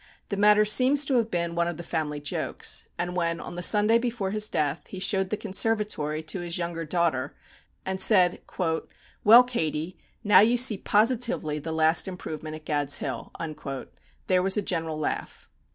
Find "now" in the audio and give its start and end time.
10.23-10.39